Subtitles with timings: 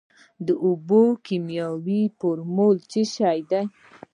[0.45, 3.61] د اوبو کیمیاوي فارمول څه شی دی.